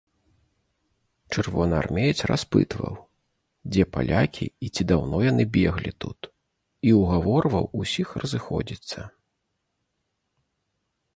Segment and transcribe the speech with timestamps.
[1.33, 2.95] Чырвонаармеец распытваў,
[3.75, 6.19] дзе палякі і ці даўно яны беглі тут,
[6.89, 8.99] і ўгаварваў усіх разыходзіцца.